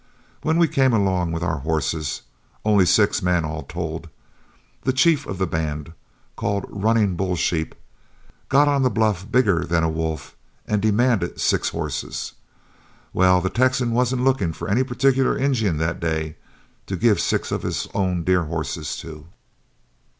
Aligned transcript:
When 0.41 0.57
we 0.57 0.67
came 0.67 0.93
along 0.93 1.31
with 1.31 1.43
our 1.43 1.59
horses 1.59 2.23
only 2.65 2.87
six 2.87 3.21
men 3.21 3.45
all 3.45 3.61
told 3.61 4.09
the 4.81 4.93
chief 4.93 5.27
of 5.27 5.37
the 5.37 5.45
band, 5.45 5.93
called 6.35 6.65
Running 6.69 7.15
Bull 7.15 7.35
Sheep, 7.35 7.75
got 8.49 8.67
on 8.67 8.81
the 8.81 8.89
bluff 8.89 9.31
bigger 9.31 9.63
than 9.63 9.83
a 9.83 9.89
wolf 9.89 10.35
and 10.65 10.81
demanded 10.81 11.39
six 11.39 11.69
horses. 11.69 12.33
Well, 13.13 13.41
that 13.41 13.53
Texan 13.53 13.91
wasn't 13.91 14.23
looking 14.23 14.53
for 14.53 14.67
any 14.67 14.83
particular 14.83 15.37
Injun 15.37 15.77
that 15.77 15.99
day 15.99 16.35
to 16.87 16.95
give 16.95 17.19
six 17.21 17.51
of 17.51 17.61
his 17.61 17.87
own 17.93 18.23
dear 18.23 18.45
horses 18.45 18.97
to. 19.01 19.27